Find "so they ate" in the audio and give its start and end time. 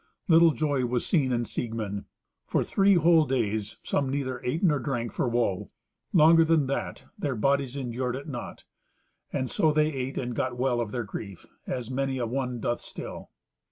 9.47-10.17